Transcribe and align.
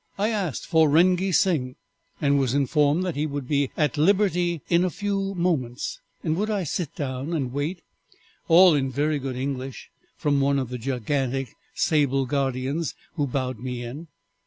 I 0.17 0.29
asked 0.29 0.65
for 0.65 0.89
Rengee 0.89 1.31
Sing, 1.31 1.75
and 2.19 2.39
was 2.39 2.55
informed 2.55 3.05
that 3.05 3.15
he 3.15 3.27
would 3.27 3.47
'be 3.47 3.69
at 3.77 3.99
liberty 3.99 4.63
in 4.67 4.83
a 4.83 4.89
few 4.89 5.35
moments,' 5.35 5.99
and 6.23 6.35
'would 6.37 6.49
I 6.49 6.63
sit 6.63 6.95
down 6.95 7.33
and 7.33 7.53
wait,' 7.53 7.83
all 8.47 8.73
in 8.73 8.89
very 8.89 9.19
good 9.19 9.35
English 9.35 9.91
from 10.17 10.41
one 10.41 10.57
of 10.57 10.69
the 10.69 10.79
gigantic 10.79 11.49
sable 11.75 12.25
guardians 12.25 12.95
who 13.13 13.27
bowed 13.27 13.59
me 13.59 13.83
in. 13.83 14.07